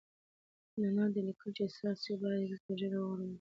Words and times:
د 0.81 0.83
نل 0.95 1.11
لیکه 1.27 1.47
چي 1.55 1.65
څاڅي 1.77 2.13
باید 2.21 2.45
ژر 2.49 2.59
تر 2.65 2.73
ژره 2.79 2.97
ورغول 3.01 3.19
سي. 3.27 3.29